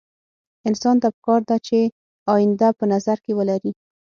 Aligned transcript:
انسان 0.67 0.95
ته 1.01 1.07
پکار 1.15 1.41
ده 1.49 1.57
چې 1.67 1.77
اينده 2.33 2.69
په 2.79 2.85
نظر 2.93 3.17
کې 3.25 3.31
ولري. 3.39 3.71